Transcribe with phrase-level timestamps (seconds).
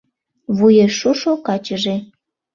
[0.57, 1.95] Вуешшушо качыже